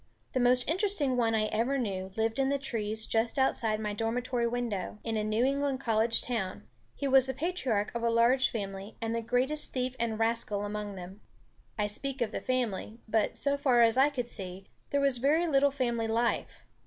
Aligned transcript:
The 0.33 0.39
most 0.39 0.67
interesting 0.67 1.15
one 1.15 1.35
I 1.35 1.45
ever 1.51 1.77
knew 1.77 2.09
lived 2.17 2.39
in 2.39 2.49
the 2.49 2.57
trees 2.57 3.05
just 3.05 3.37
outside 3.37 3.79
my 3.79 3.93
dormitory 3.93 4.47
window, 4.47 4.97
in 5.03 5.15
a 5.15 5.23
New 5.23 5.45
England 5.45 5.79
college 5.79 6.21
town. 6.21 6.63
He 6.95 7.07
was 7.07 7.27
the 7.27 7.35
patriarch 7.35 7.93
of 7.93 8.01
a 8.01 8.09
large 8.09 8.49
family, 8.49 8.97
and 8.99 9.13
the 9.13 9.21
greatest 9.21 9.73
thief 9.73 9.95
and 9.99 10.17
rascal 10.17 10.65
among 10.65 10.95
them. 10.95 11.21
I 11.77 11.85
speak 11.85 12.19
of 12.19 12.31
the 12.31 12.41
family, 12.41 12.97
but, 13.07 13.37
so 13.37 13.57
far 13.57 13.81
as 13.81 13.95
I 13.95 14.09
could 14.09 14.27
see, 14.27 14.65
there 14.89 15.01
was 15.01 15.19
very 15.19 15.45
little 15.47 15.69
family 15.69 16.07
life. 16.07 16.65